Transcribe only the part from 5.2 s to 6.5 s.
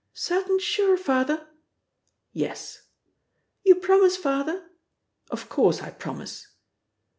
"Of course I promise."